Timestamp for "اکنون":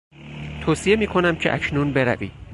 1.55-1.93